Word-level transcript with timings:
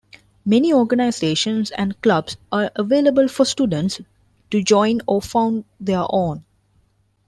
Many 0.45 0.73
organizations 0.73 1.69
and 1.69 2.01
clubs 2.01 2.35
are 2.51 2.71
available 2.75 3.27
for 3.27 3.45
students 3.45 4.01
to 4.49 4.63
join 4.63 5.01
or 5.05 5.21
found 5.21 5.63
their 5.79 6.05
own. 6.09 6.43